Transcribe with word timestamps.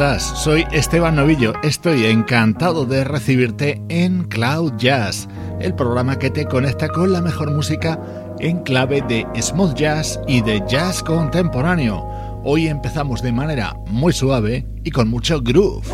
Soy 0.00 0.64
Esteban 0.72 1.16
Novillo. 1.16 1.52
Estoy 1.62 2.06
encantado 2.06 2.86
de 2.86 3.04
recibirte 3.04 3.82
en 3.90 4.24
Cloud 4.24 4.72
Jazz, 4.78 5.28
el 5.60 5.74
programa 5.74 6.18
que 6.18 6.30
te 6.30 6.46
conecta 6.46 6.88
con 6.88 7.12
la 7.12 7.20
mejor 7.20 7.50
música 7.50 8.00
en 8.38 8.62
clave 8.62 9.02
de 9.02 9.26
smooth 9.42 9.74
jazz 9.74 10.18
y 10.26 10.40
de 10.40 10.62
jazz 10.66 11.02
contemporáneo. 11.02 12.02
Hoy 12.44 12.68
empezamos 12.68 13.20
de 13.20 13.32
manera 13.32 13.74
muy 13.88 14.14
suave 14.14 14.66
y 14.84 14.90
con 14.90 15.08
mucho 15.08 15.42
groove. 15.42 15.86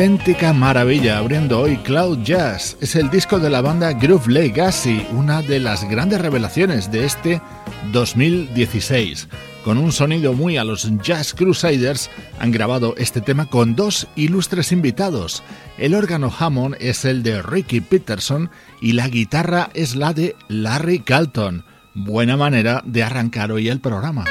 Auténtica 0.00 0.54
maravilla 0.54 1.18
abriendo 1.18 1.60
hoy 1.60 1.76
Cloud 1.76 2.20
Jazz. 2.22 2.74
Es 2.80 2.96
el 2.96 3.10
disco 3.10 3.38
de 3.38 3.50
la 3.50 3.60
banda 3.60 3.92
Groove 3.92 4.28
Legacy, 4.28 5.06
una 5.12 5.42
de 5.42 5.60
las 5.60 5.86
grandes 5.90 6.22
revelaciones 6.22 6.90
de 6.90 7.04
este 7.04 7.42
2016. 7.92 9.28
Con 9.62 9.76
un 9.76 9.92
sonido 9.92 10.32
muy 10.32 10.56
a 10.56 10.64
los 10.64 10.90
Jazz 11.02 11.34
Crusaders, 11.34 12.08
han 12.38 12.50
grabado 12.50 12.94
este 12.96 13.20
tema 13.20 13.44
con 13.44 13.76
dos 13.76 14.06
ilustres 14.16 14.72
invitados. 14.72 15.42
El 15.76 15.94
órgano 15.94 16.32
Hammond 16.36 16.76
es 16.80 17.04
el 17.04 17.22
de 17.22 17.42
Ricky 17.42 17.82
Peterson 17.82 18.48
y 18.80 18.92
la 18.92 19.06
guitarra 19.06 19.68
es 19.74 19.96
la 19.96 20.14
de 20.14 20.34
Larry 20.48 21.00
Calton. 21.00 21.62
Buena 21.92 22.38
manera 22.38 22.82
de 22.86 23.02
arrancar 23.02 23.52
hoy 23.52 23.68
el 23.68 23.80
programa. 23.80 24.24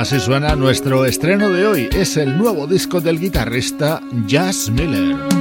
Así 0.00 0.18
suena 0.18 0.56
nuestro 0.56 1.04
estreno 1.04 1.50
de 1.50 1.66
hoy. 1.66 1.88
Es 1.92 2.16
el 2.16 2.38
nuevo 2.38 2.66
disco 2.66 3.02
del 3.02 3.20
guitarrista 3.20 4.00
Jazz 4.26 4.70
Miller. 4.70 5.39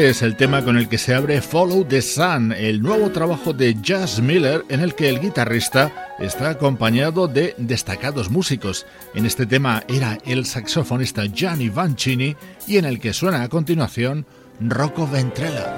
Este 0.00 0.10
es 0.12 0.22
el 0.22 0.34
tema 0.34 0.64
con 0.64 0.78
el 0.78 0.88
que 0.88 0.96
se 0.96 1.14
abre 1.14 1.42
Follow 1.42 1.84
the 1.84 2.00
Sun, 2.00 2.52
el 2.52 2.80
nuevo 2.80 3.10
trabajo 3.10 3.52
de 3.52 3.76
Jazz 3.82 4.18
Miller 4.18 4.64
en 4.70 4.80
el 4.80 4.94
que 4.94 5.10
el 5.10 5.20
guitarrista 5.20 6.14
está 6.18 6.48
acompañado 6.48 7.28
de 7.28 7.54
destacados 7.58 8.30
músicos. 8.30 8.86
En 9.14 9.26
este 9.26 9.44
tema 9.44 9.84
era 9.88 10.16
el 10.24 10.46
saxofonista 10.46 11.26
Gianni 11.26 11.68
Vancini 11.68 12.34
y 12.66 12.78
en 12.78 12.86
el 12.86 12.98
que 12.98 13.12
suena 13.12 13.42
a 13.42 13.50
continuación 13.50 14.24
Rocco 14.58 15.06
Ventrella. 15.06 15.70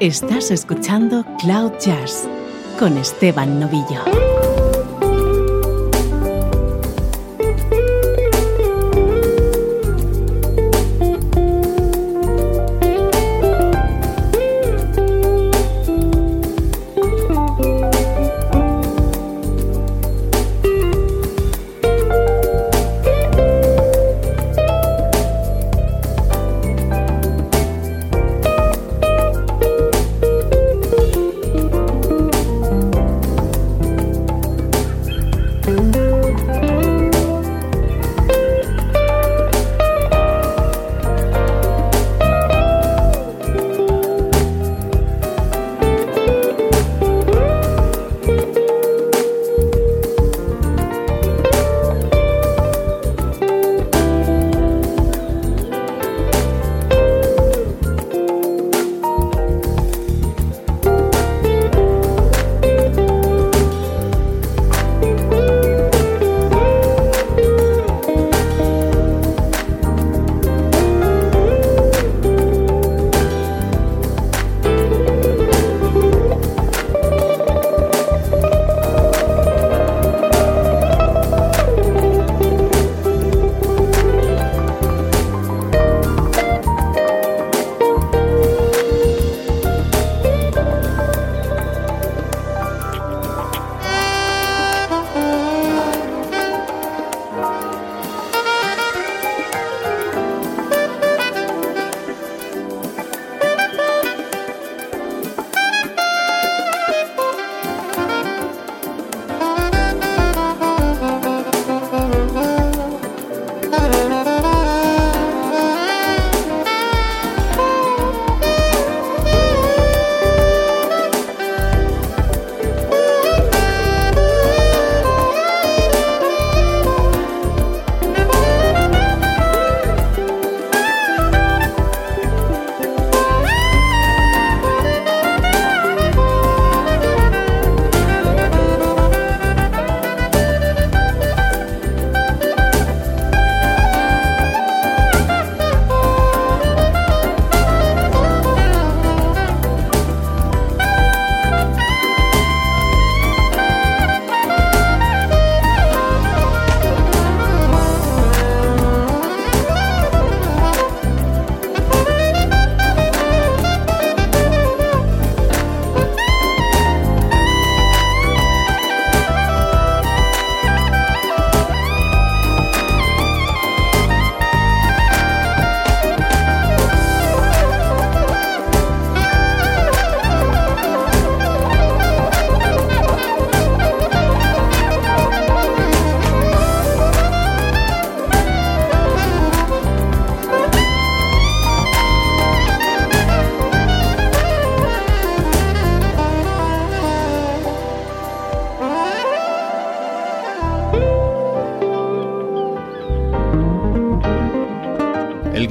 Estás 0.00 0.50
escuchando 0.50 1.24
Cloud 1.38 1.72
Jazz 1.80 2.28
con 2.78 2.98
Esteban 2.98 3.58
Novillo. 3.58 4.04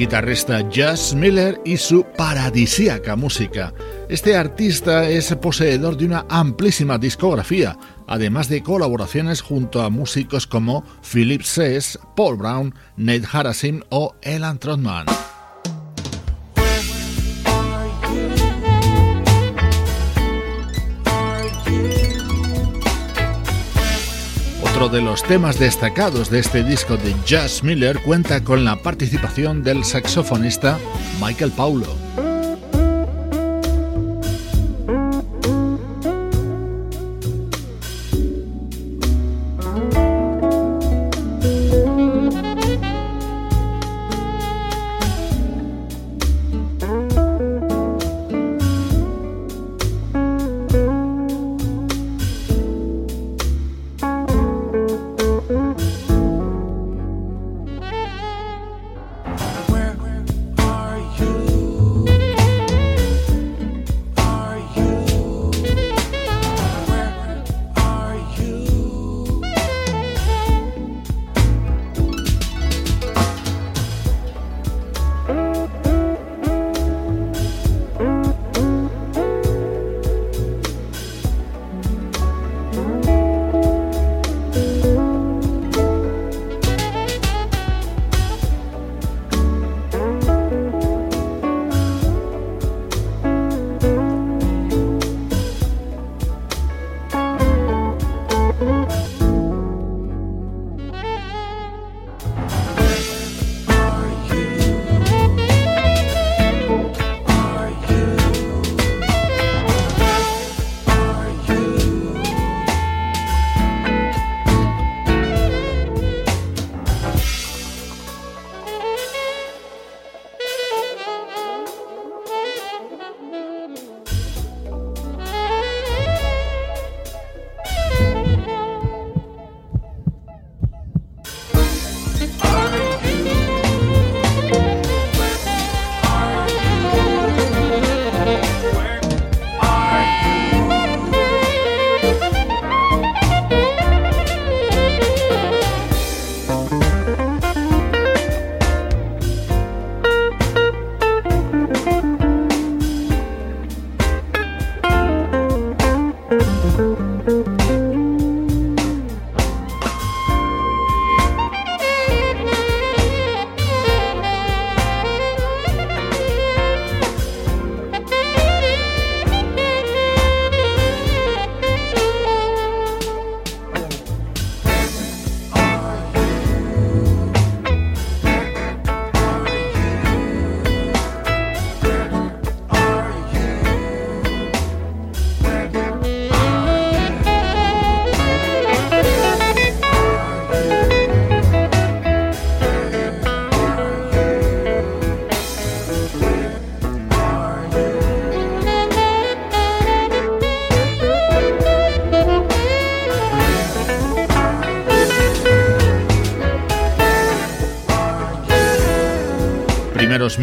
Guitarrista 0.07 0.61
Jazz 0.69 1.13
Miller 1.13 1.59
y 1.65 1.75
su 1.75 2.05
paradisíaca 2.17 3.17
música. 3.17 3.73
Este 4.07 4.37
artista 4.37 5.09
es 5.09 5.35
poseedor 5.35 5.97
de 5.97 6.05
una 6.05 6.25
amplísima 6.29 6.97
discografía, 6.97 7.77
además 8.07 8.47
de 8.47 8.63
colaboraciones 8.63 9.41
junto 9.41 9.81
a 9.81 9.89
músicos 9.89 10.47
como 10.47 10.85
Philip 11.01 11.41
Sess, 11.41 11.99
Paul 12.15 12.37
Brown, 12.37 12.73
Nate 12.95 13.27
Harasim 13.29 13.81
o 13.89 14.15
Elan 14.21 14.59
Trotman. 14.59 15.07
Otro 24.77 24.89
de 24.89 25.01
los 25.01 25.23
temas 25.23 25.57
destacados 25.57 26.29
de 26.29 26.37
este 26.37 26.63
disco 26.63 26.97
de 26.97 27.15
Jazz 27.25 27.63
Miller 27.63 27.99
cuenta 28.03 28.43
con 28.43 28.63
la 28.63 28.75
participación 28.75 29.63
del 29.63 29.83
saxofonista 29.83 30.77
Michael 31.19 31.49
Paulo. 31.49 32.26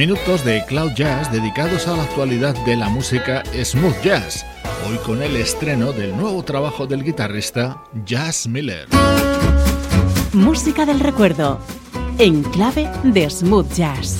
Minutos 0.07 0.45
de 0.45 0.62
Cloud 0.67 0.93
Jazz 0.93 1.33
dedicados 1.33 1.88
a 1.88 1.97
la 1.97 2.03
actualidad 2.03 2.55
de 2.67 2.77
la 2.77 2.90
música 2.90 3.43
smooth 3.64 4.03
jazz, 4.03 4.45
hoy 4.87 4.99
con 4.99 5.23
el 5.23 5.35
estreno 5.35 5.93
del 5.93 6.14
nuevo 6.14 6.43
trabajo 6.43 6.87
del 6.87 7.03
guitarrista 7.03 7.83
Jazz 8.05 8.47
Miller. 8.47 8.87
Música 10.35 10.85
del 10.85 11.01
recuerdo, 11.01 11.59
en 12.19 12.43
clave 12.43 12.87
de 13.03 13.31
smooth 13.31 13.73
jazz. 13.73 14.19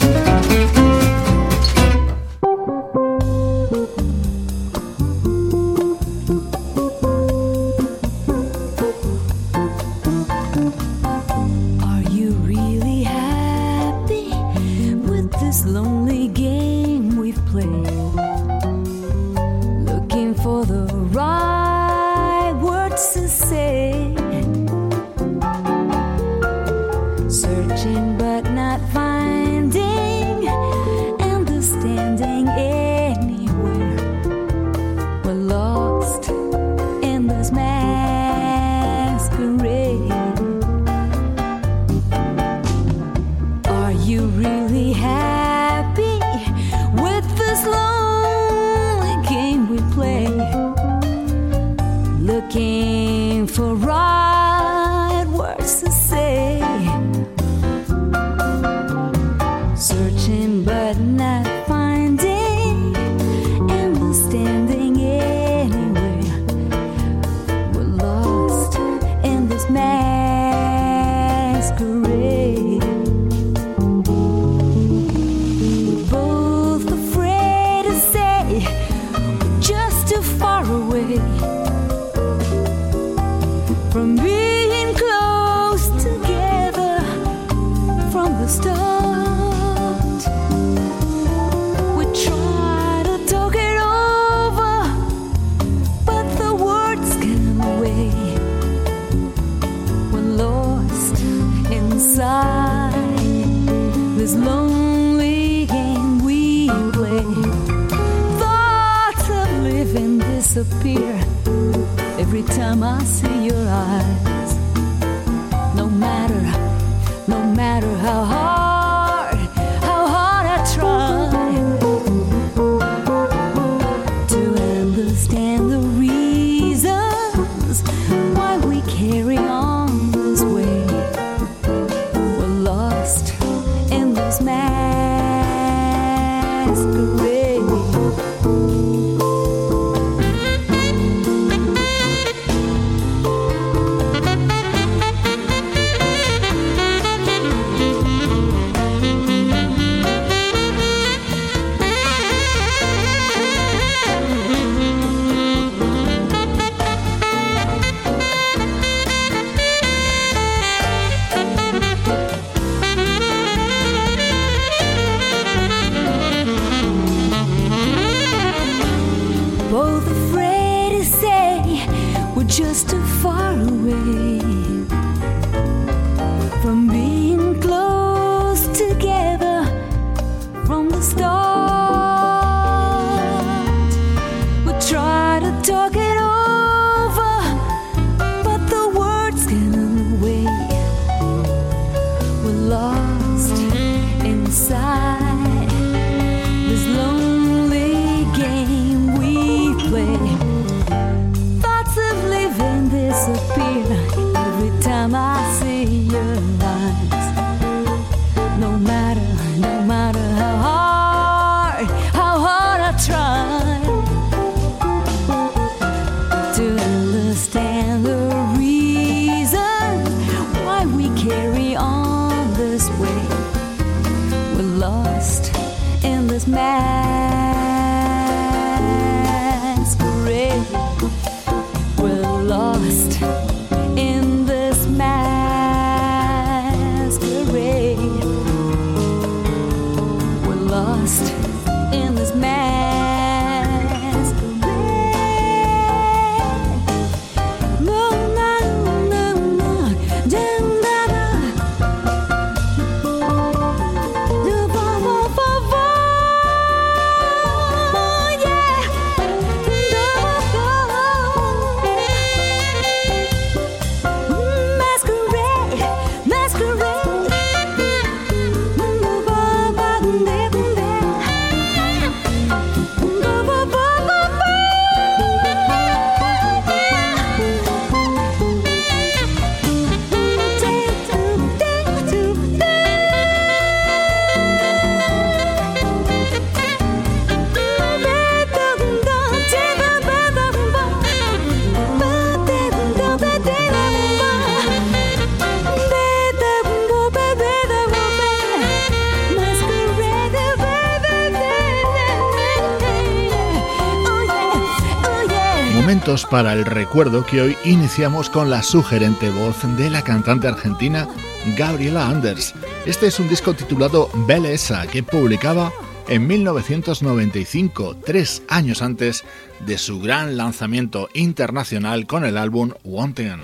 Momentos 306.05 306.31
para 306.31 306.53
el 306.53 306.67
recuerdo 306.67 307.25
que 307.25 307.41
hoy 307.41 307.57
iniciamos 307.65 308.29
con 308.29 308.51
la 308.51 308.63
sugerente 308.63 309.31
voz 309.31 309.57
de 309.79 309.89
la 309.89 310.03
cantante 310.03 310.47
argentina 310.47 311.09
Gabriela 311.57 312.09
Anders. 312.09 312.53
Este 312.85 313.07
es 313.07 313.19
un 313.19 313.27
disco 313.27 313.55
titulado 313.55 314.11
Belleza 314.27 314.87
que 314.87 315.03
publicaba 315.03 315.73
en 316.07 316.27
1995, 316.27 317.97
tres 318.05 318.43
años 318.49 318.83
antes 318.83 319.25
de 319.65 319.79
su 319.79 319.99
gran 319.99 320.37
lanzamiento 320.37 321.09
internacional 321.15 322.07
con 322.07 322.27
el 322.27 322.37
álbum 322.37 322.73
Wanting. 322.85 323.41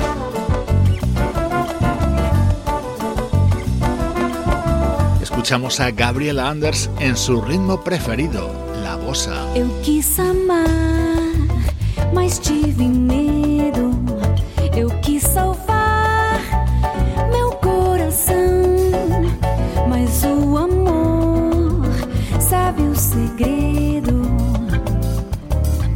Escuchamos 5.23 5.81
a 5.81 5.93
Gabriela 5.93 6.51
Anders 6.51 6.91
en 6.99 7.17
su 7.17 7.41
ritmo 7.41 7.83
preferido, 7.83 8.53
la 8.83 8.97
bossa. 8.97 9.47
Mas 12.13 12.39
tive 12.39 12.87
medo. 12.87 13.91
Eu 14.77 14.91
quis 15.01 15.23
salvar 15.23 16.41
meu 17.33 17.53
coração, 17.53 18.35
mas 19.89 20.23
o 20.25 20.57
amor 20.57 21.85
sabe 22.41 22.83
o 22.83 22.95
segredo. 22.97 24.23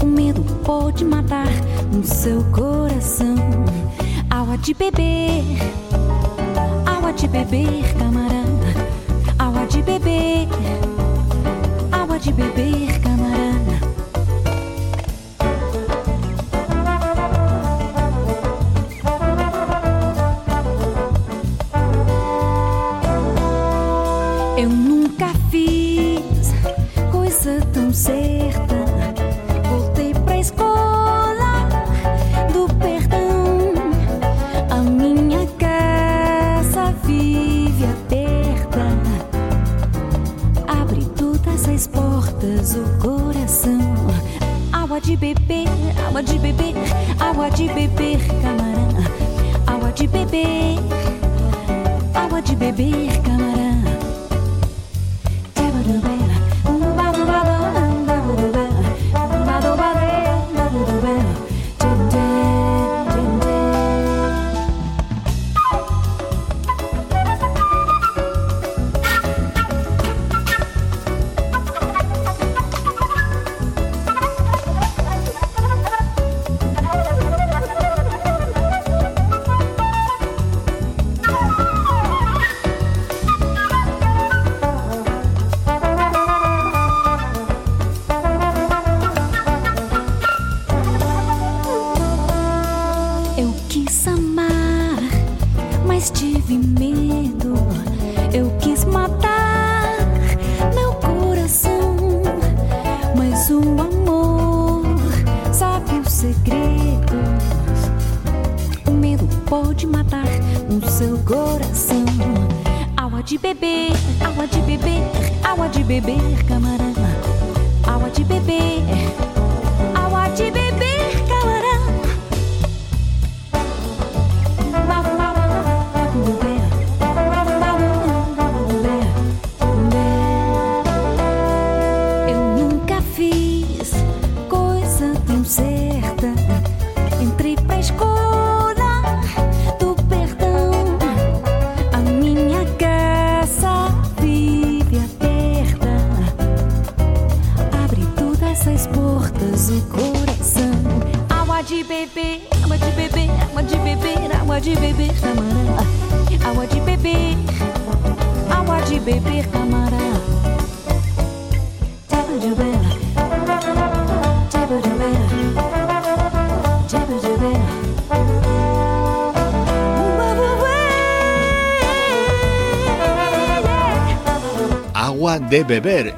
O 0.03 0.07
medo 0.07 0.43
pode 0.65 1.05
matar 1.05 1.49
no 1.93 2.05
seu 2.05 2.45
coração. 2.53 3.37
Água 4.31 4.59
de 4.59 4.75
beber, 4.75 5.45
água 6.87 7.13
de 7.13 7.29
beber, 7.29 7.95
camarada. 7.99 8.45
Água 9.39 9.67
de 9.67 9.83
beber, 9.83 10.49
água 11.93 12.19
de 12.19 12.33
beber, 12.33 13.01
Água 46.15 46.23
de 46.23 46.39
beber, 46.39 46.75
água 47.19 47.51
de 47.51 47.67
beber, 47.67 48.21
camarã. 48.41 48.89
Água 49.67 49.91
de 49.91 50.07
beber, 50.07 50.79
água 52.15 52.41
de 52.41 52.55
beber, 52.55 53.21
camarã. 53.23 53.83
Água 55.57 55.83
de 55.83 55.99
beber. 55.99 56.24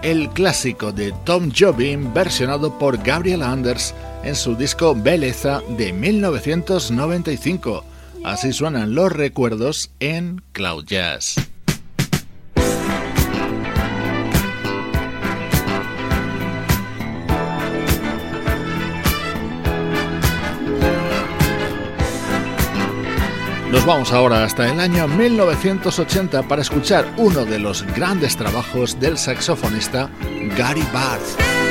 El 0.03 0.31
clásico 0.31 0.92
de 0.92 1.12
Tom 1.25 1.51
Jobim 1.57 2.12
versionado 2.14 2.79
por 2.79 3.03
Gabriel 3.03 3.42
Anders 3.42 3.94
en 4.22 4.35
su 4.35 4.55
disco 4.55 4.94
Belleza 4.94 5.61
de 5.77 5.92
1995. 5.92 7.85
Así 8.27 8.53
suenan 8.53 8.97
los 8.97 9.12
recuerdos 9.12 9.93
en 10.01 10.43
Cloud 10.51 10.85
Jazz. 10.85 11.37
Nos 23.71 23.87
vamos 23.87 24.12
ahora 24.12 24.43
hasta 24.43 24.73
el 24.73 24.81
año 24.81 25.07
1980 25.07 26.49
para 26.49 26.62
escuchar 26.62 27.07
uno 27.19 27.45
de 27.45 27.61
los 27.61 27.87
grandes 27.95 28.37
trabajos 28.37 28.99
del 28.99 29.19
saxofonista 29.19 30.11
Gary 30.57 30.83
Barth. 30.93 31.65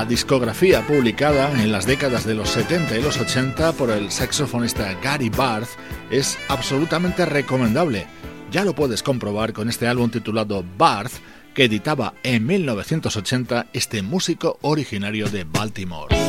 La 0.00 0.06
discografía 0.06 0.80
publicada 0.86 1.62
en 1.62 1.70
las 1.70 1.84
décadas 1.84 2.24
de 2.24 2.34
los 2.34 2.48
70 2.48 2.96
y 2.96 3.02
los 3.02 3.20
80 3.20 3.74
por 3.74 3.90
el 3.90 4.10
saxofonista 4.10 4.94
Gary 5.02 5.28
Barth 5.28 5.68
es 6.10 6.38
absolutamente 6.48 7.26
recomendable. 7.26 8.06
Ya 8.50 8.64
lo 8.64 8.74
puedes 8.74 9.02
comprobar 9.02 9.52
con 9.52 9.68
este 9.68 9.86
álbum 9.86 10.10
titulado 10.10 10.64
Barth 10.78 11.12
que 11.52 11.64
editaba 11.64 12.14
en 12.22 12.46
1980 12.46 13.66
este 13.74 14.00
músico 14.00 14.58
originario 14.62 15.28
de 15.28 15.44
Baltimore. 15.44 16.19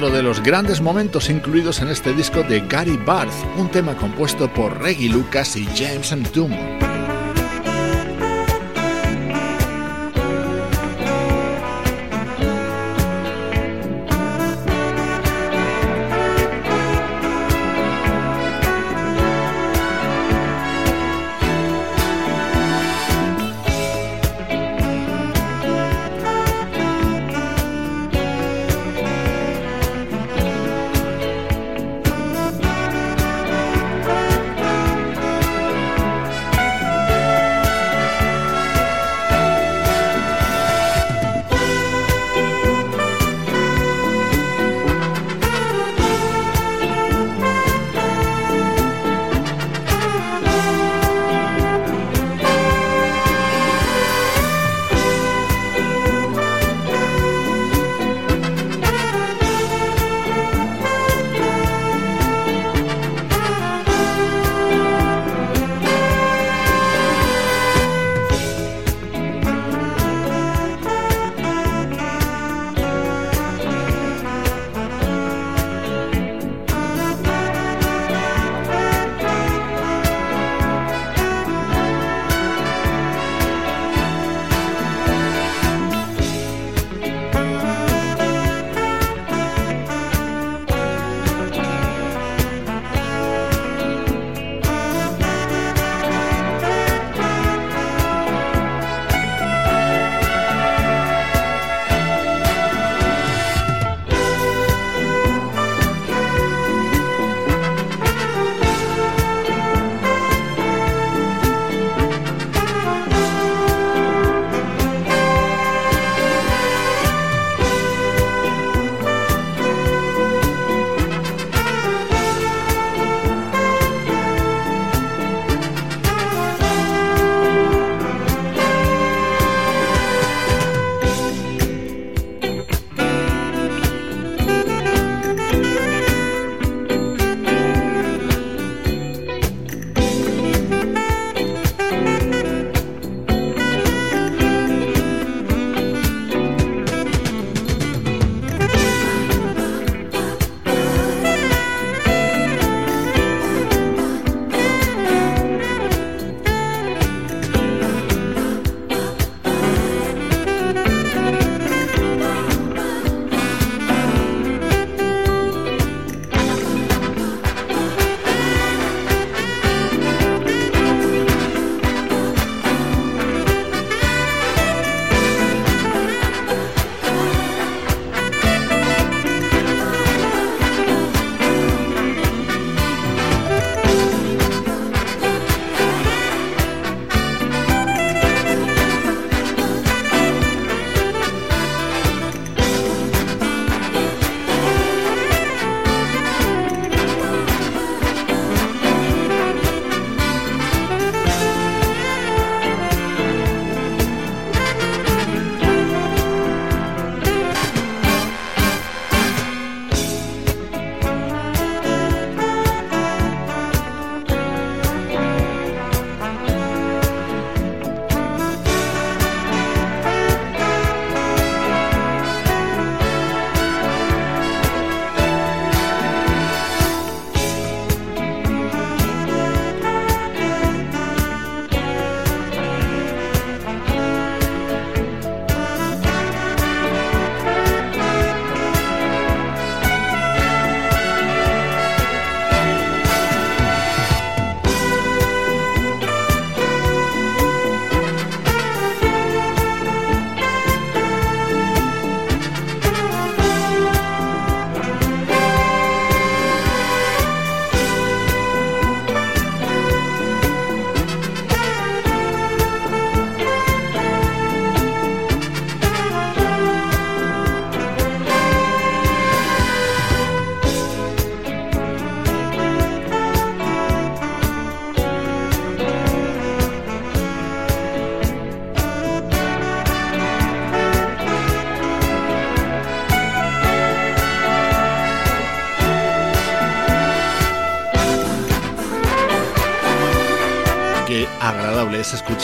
Otro 0.00 0.16
de 0.16 0.22
los 0.22 0.42
grandes 0.42 0.80
momentos 0.80 1.28
incluidos 1.28 1.80
en 1.82 1.88
este 1.88 2.14
disco 2.14 2.42
de 2.42 2.60
Gary 2.60 2.96
Barth, 2.96 3.34
un 3.58 3.70
tema 3.70 3.94
compuesto 3.94 4.50
por 4.50 4.80
Reggie 4.80 5.10
Lucas 5.10 5.56
y 5.56 5.66
James 5.76 6.14
Doom. 6.32 6.89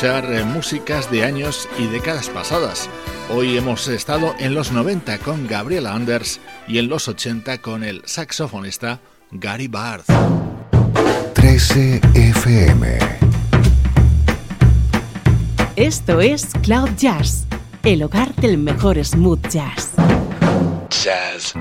Escuchar 0.06 0.32
eh, 0.32 0.44
músicas 0.44 1.10
de 1.10 1.24
años 1.24 1.68
y 1.78 1.86
décadas 1.86 2.28
pasadas. 2.28 2.88
Hoy 3.28 3.56
hemos 3.56 3.88
estado 3.88 4.34
en 4.38 4.54
los 4.54 4.70
90 4.70 5.18
con 5.18 5.48
Gabriela 5.48 5.94
Anders 5.94 6.40
y 6.68 6.78
en 6.78 6.88
los 6.88 7.08
80 7.08 7.60
con 7.60 7.82
el 7.82 8.02
saxofonista 8.04 9.00
Gary 9.32 9.66
Barth. 9.66 10.06
13 11.34 12.00
FM. 12.14 12.98
Esto 15.74 16.20
es 16.20 16.52
Cloud 16.62 16.90
Jazz, 16.96 17.44
el 17.82 18.04
hogar 18.04 18.32
del 18.36 18.58
mejor 18.58 19.04
smooth 19.04 19.48
jazz. 19.48 19.92
Jazz 20.88 21.52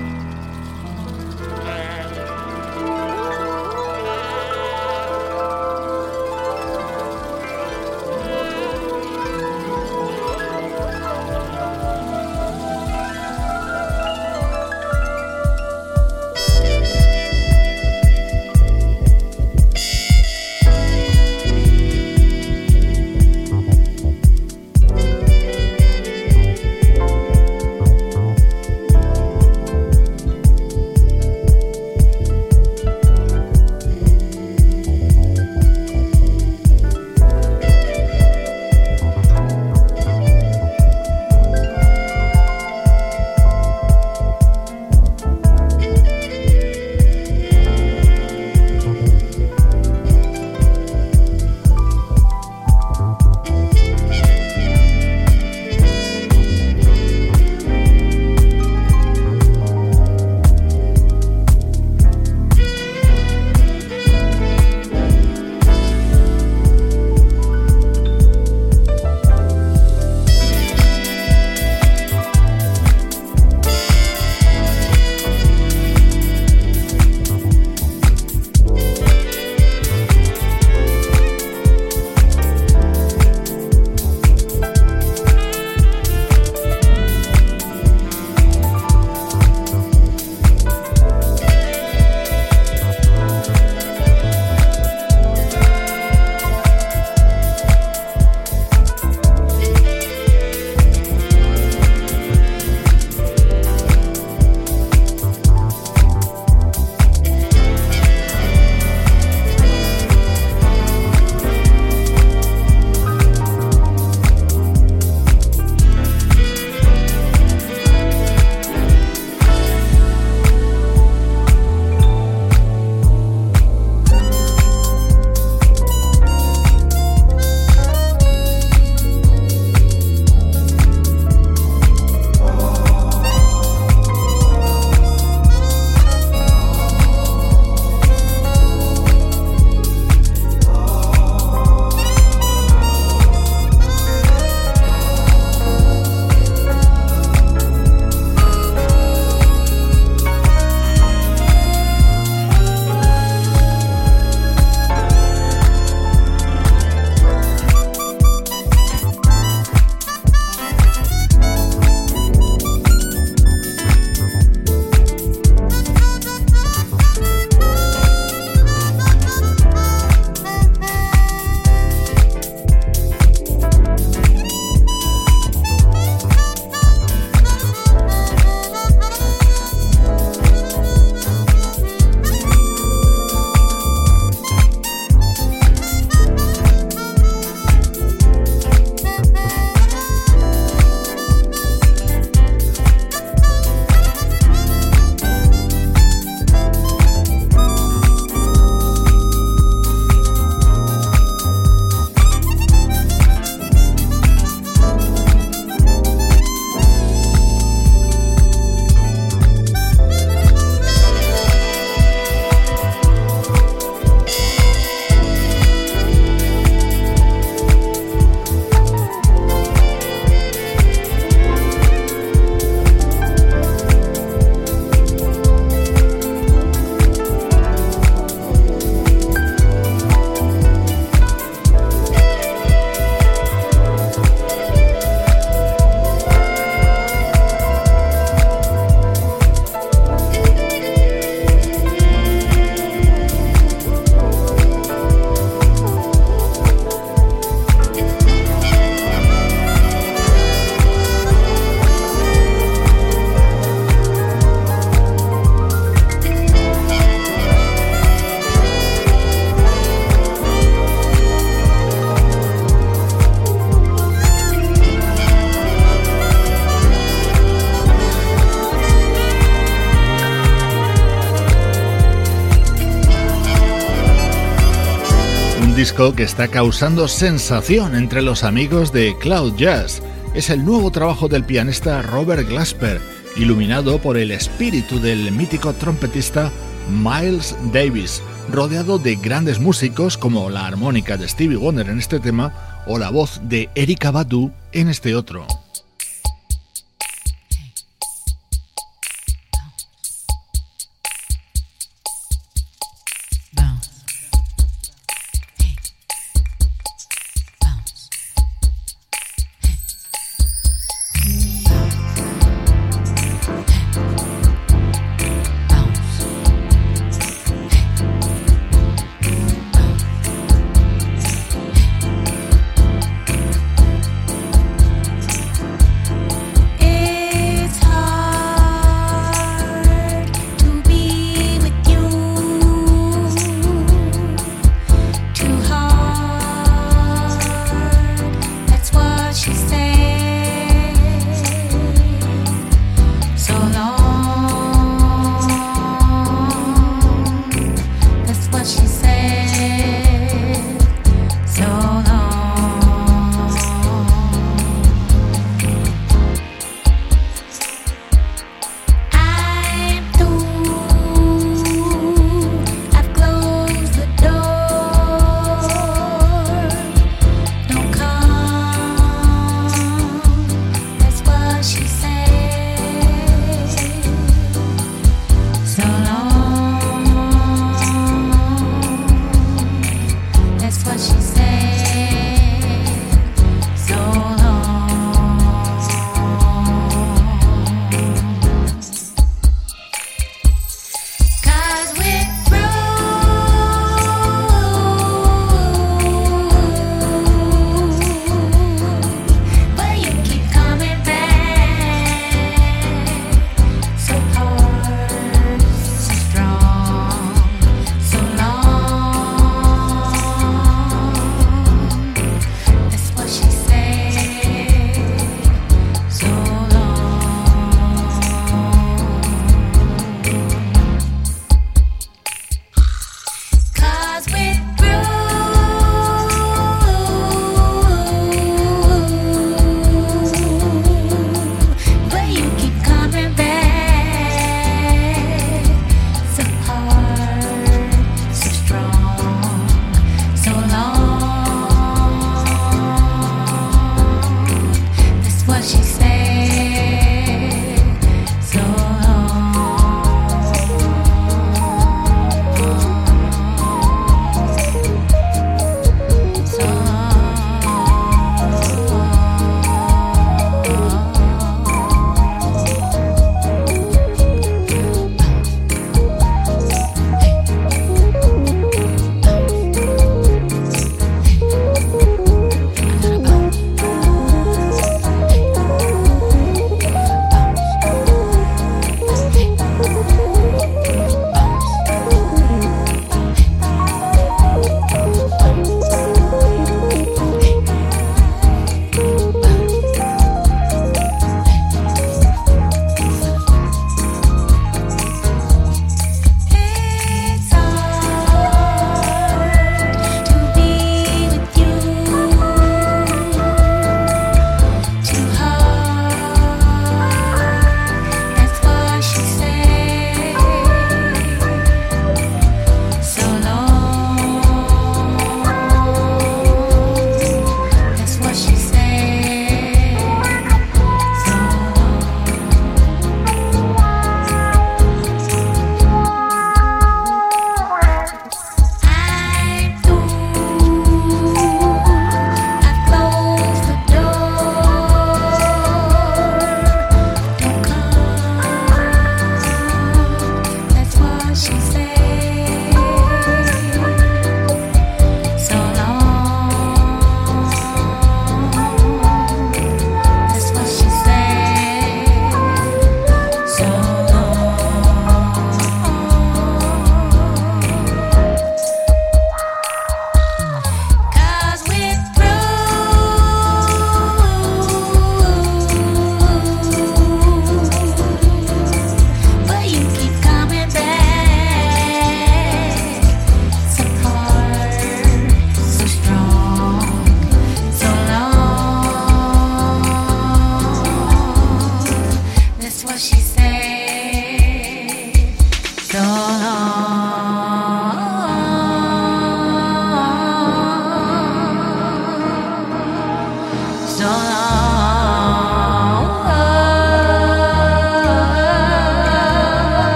disco 275.76 276.14
que 276.14 276.22
está 276.22 276.48
causando 276.48 277.06
sensación 277.06 277.94
entre 277.96 278.22
los 278.22 278.44
amigos 278.44 278.92
de 278.92 279.14
Cloud 279.18 279.56
Jazz. 279.56 280.02
Es 280.34 280.48
el 280.48 280.64
nuevo 280.64 280.90
trabajo 280.90 281.28
del 281.28 281.44
pianista 281.44 282.00
Robert 282.00 282.48
Glasper, 282.48 282.98
iluminado 283.36 283.98
por 283.98 284.16
el 284.16 284.30
espíritu 284.30 284.98
del 284.98 285.30
mítico 285.32 285.74
trompetista 285.74 286.50
Miles 286.90 287.54
Davis, 287.74 288.22
rodeado 288.50 288.98
de 288.98 289.16
grandes 289.16 289.60
músicos 289.60 290.16
como 290.16 290.48
la 290.48 290.66
armónica 290.66 291.18
de 291.18 291.28
Stevie 291.28 291.58
Wonder 291.58 291.90
en 291.90 291.98
este 291.98 292.20
tema 292.20 292.82
o 292.86 292.98
la 292.98 293.10
voz 293.10 293.42
de 293.42 293.68
Erika 293.74 294.10
Badu 294.10 294.52
en 294.72 294.88
este 294.88 295.14
otro. 295.14 295.46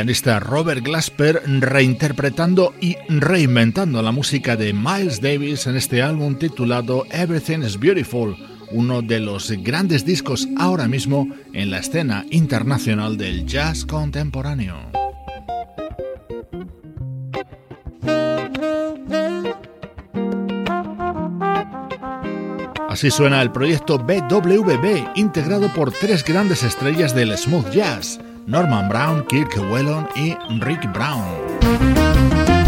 Pianista 0.00 0.40
Robert 0.40 0.82
Glasper 0.82 1.42
reinterpretando 1.44 2.72
y 2.80 2.96
reinventando 3.10 4.00
la 4.00 4.12
música 4.12 4.56
de 4.56 4.72
Miles 4.72 5.20
Davis 5.20 5.66
en 5.66 5.76
este 5.76 6.00
álbum 6.00 6.36
titulado 6.36 7.04
Everything 7.10 7.58
is 7.58 7.78
Beautiful, 7.78 8.34
uno 8.70 9.02
de 9.02 9.20
los 9.20 9.50
grandes 9.62 10.06
discos 10.06 10.48
ahora 10.56 10.88
mismo 10.88 11.28
en 11.52 11.70
la 11.70 11.80
escena 11.80 12.24
internacional 12.30 13.18
del 13.18 13.44
jazz 13.44 13.84
contemporáneo. 13.84 14.90
Así 22.88 23.10
suena 23.10 23.42
el 23.42 23.52
proyecto 23.52 23.98
BWB, 23.98 25.16
integrado 25.16 25.68
por 25.74 25.92
tres 25.92 26.24
grandes 26.24 26.62
estrellas 26.62 27.14
del 27.14 27.36
smooth 27.36 27.70
jazz, 27.70 28.18
Norman 28.46 28.88
Brown, 28.88 29.24
Kirk 29.26 29.54
Whelan 29.70 30.08
y 30.16 30.36
Rick 30.60 30.92
Brown. 30.92 32.59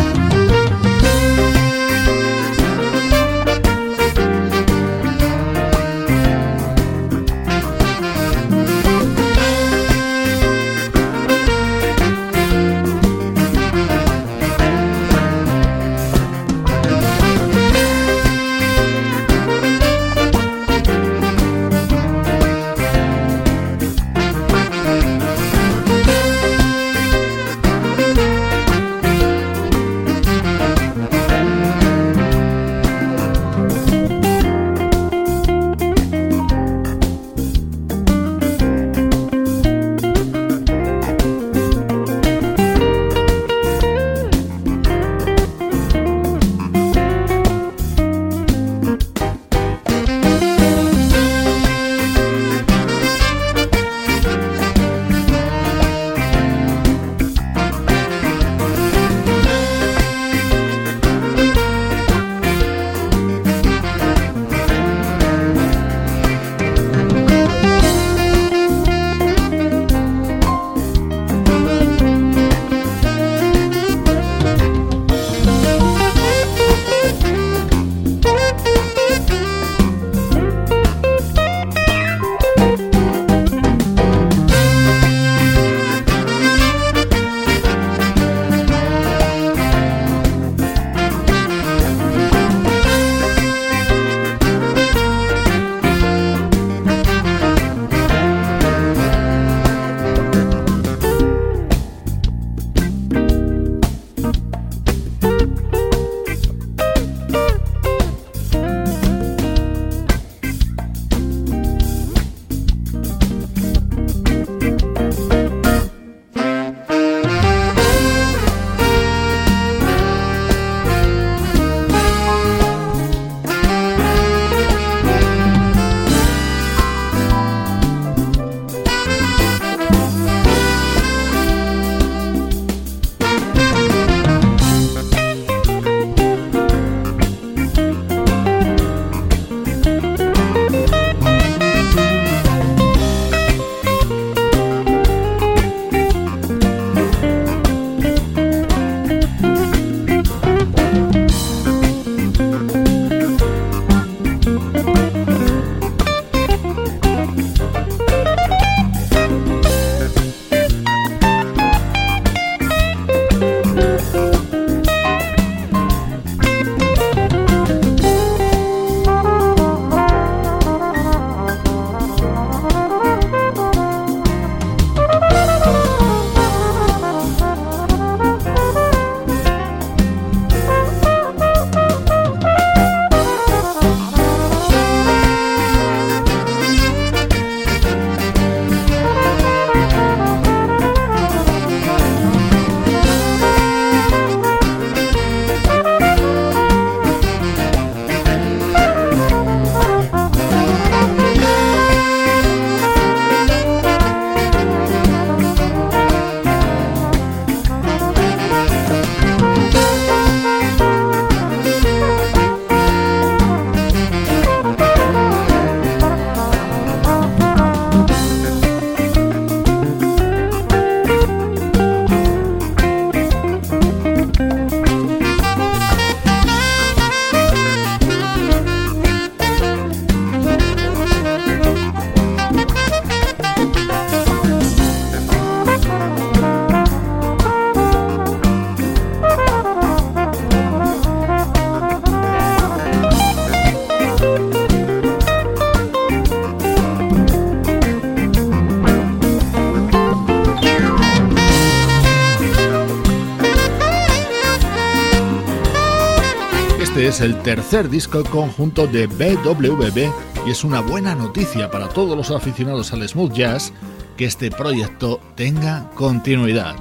El 257.22 257.40
tercer 257.42 257.88
disco 257.88 258.24
conjunto 258.24 258.88
de 258.88 259.06
BWB 259.06 260.10
y 260.44 260.50
es 260.50 260.64
una 260.64 260.80
buena 260.80 261.14
noticia 261.14 261.70
para 261.70 261.88
todos 261.88 262.16
los 262.16 262.32
aficionados 262.32 262.92
al 262.92 263.08
smooth 263.08 263.32
jazz 263.32 263.72
que 264.16 264.24
este 264.24 264.50
proyecto 264.50 265.20
tenga 265.36 265.88
continuidad. 265.94 266.74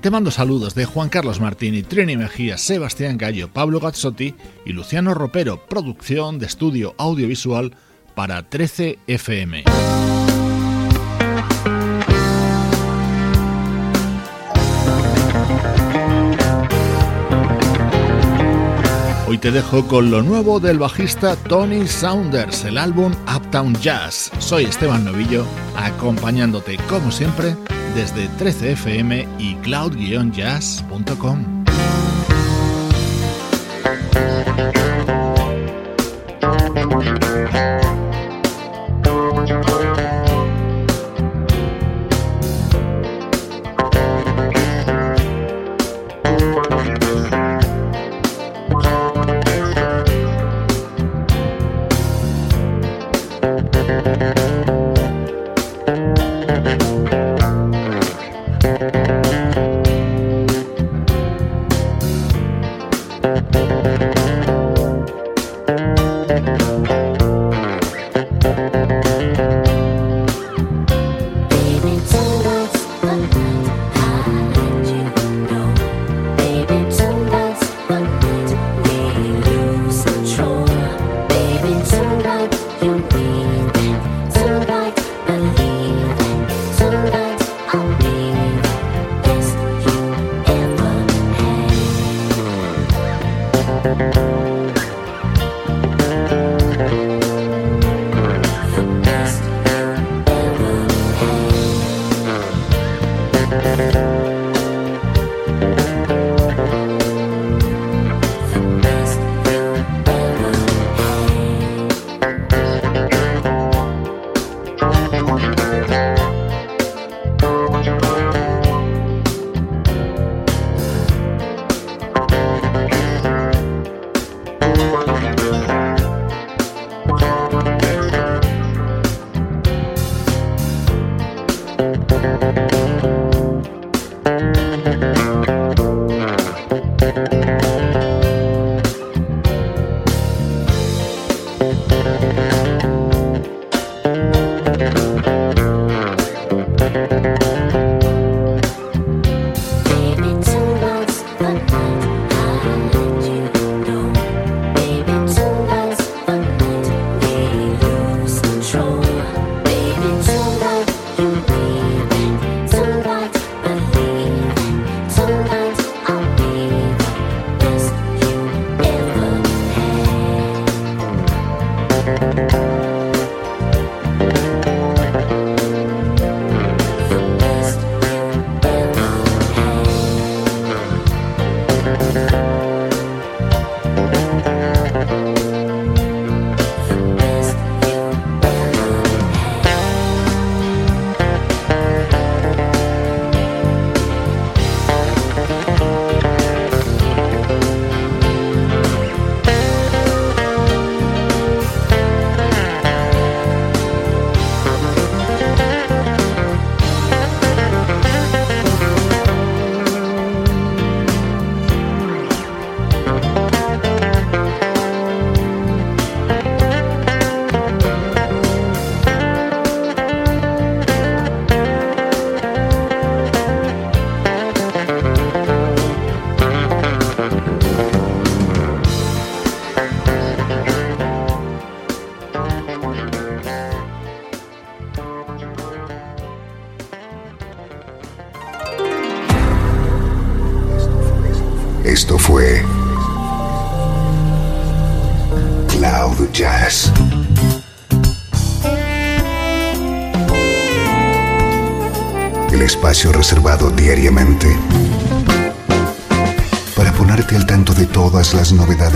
Te 0.00 0.10
mando 0.10 0.30
saludos 0.30 0.74
de 0.74 0.86
Juan 0.86 1.10
Carlos 1.10 1.38
Martini, 1.38 1.82
Trini 1.82 2.16
Mejía, 2.16 2.56
Sebastián 2.56 3.18
Gallo, 3.18 3.52
Pablo 3.52 3.78
Gazzotti 3.78 4.34
y 4.64 4.72
Luciano 4.72 5.12
Ropero, 5.12 5.66
producción 5.66 6.38
de 6.38 6.46
estudio 6.46 6.94
audiovisual 6.96 7.76
para 8.14 8.48
13 8.48 8.98
FM. 9.06 9.64
Hoy 19.34 19.38
te 19.38 19.50
dejo 19.50 19.84
con 19.88 20.12
lo 20.12 20.22
nuevo 20.22 20.60
del 20.60 20.78
bajista 20.78 21.34
Tony 21.34 21.88
Saunders, 21.88 22.64
el 22.66 22.78
álbum 22.78 23.12
Uptown 23.34 23.74
Jazz. 23.80 24.30
Soy 24.38 24.62
Esteban 24.62 25.04
Novillo, 25.04 25.44
acompañándote 25.74 26.76
como 26.88 27.10
siempre 27.10 27.56
desde 27.96 28.28
13fm 28.38 29.26
y 29.40 29.56
cloud-jazz.com. 29.56 31.63